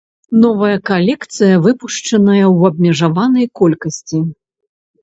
Новая 0.43 0.77
калекцыя 0.89 1.59
выпушчаная 1.67 2.41
ў 2.55 2.59
абмежаванай 2.73 3.45
колькасці. 3.63 4.19